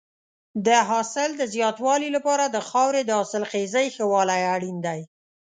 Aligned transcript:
د 0.67 0.69
حاصل 0.89 1.29
د 1.37 1.43
زیاتوالي 1.53 2.09
لپاره 2.17 2.45
د 2.47 2.57
خاورې 2.69 3.01
د 3.05 3.11
حاصلخېزۍ 3.19 3.87
ښه 3.95 4.05
والی 4.13 4.41
اړین 4.55 4.77
دی. 4.85 5.01